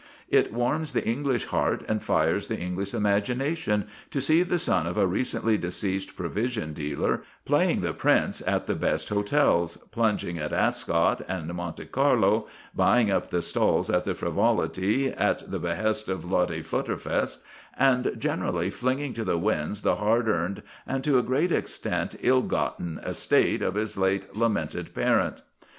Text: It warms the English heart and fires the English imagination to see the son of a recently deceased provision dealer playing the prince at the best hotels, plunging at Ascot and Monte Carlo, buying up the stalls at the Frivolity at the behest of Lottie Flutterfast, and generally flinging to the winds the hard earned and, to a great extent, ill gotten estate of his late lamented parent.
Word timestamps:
It 0.29 0.51
warms 0.51 0.93
the 0.93 1.05
English 1.07 1.45
heart 1.45 1.83
and 1.87 2.01
fires 2.01 2.47
the 2.47 2.57
English 2.57 2.91
imagination 2.95 3.85
to 4.09 4.19
see 4.19 4.41
the 4.41 4.57
son 4.57 4.87
of 4.87 4.97
a 4.97 5.05
recently 5.05 5.59
deceased 5.59 6.15
provision 6.17 6.73
dealer 6.73 7.21
playing 7.45 7.81
the 7.81 7.93
prince 7.93 8.41
at 8.47 8.65
the 8.65 8.73
best 8.73 9.09
hotels, 9.09 9.77
plunging 9.91 10.39
at 10.39 10.53
Ascot 10.53 11.21
and 11.27 11.53
Monte 11.53 11.85
Carlo, 11.85 12.47
buying 12.75 13.11
up 13.11 13.29
the 13.29 13.43
stalls 13.43 13.91
at 13.91 14.03
the 14.03 14.15
Frivolity 14.15 15.09
at 15.09 15.51
the 15.51 15.59
behest 15.59 16.09
of 16.09 16.25
Lottie 16.25 16.63
Flutterfast, 16.63 17.43
and 17.77 18.11
generally 18.17 18.71
flinging 18.71 19.13
to 19.13 19.23
the 19.23 19.37
winds 19.37 19.83
the 19.83 19.97
hard 19.97 20.27
earned 20.27 20.63
and, 20.87 21.03
to 21.03 21.19
a 21.19 21.21
great 21.21 21.51
extent, 21.51 22.15
ill 22.23 22.41
gotten 22.41 22.97
estate 23.05 23.61
of 23.61 23.75
his 23.75 23.95
late 23.99 24.35
lamented 24.35 24.95
parent. 24.95 25.43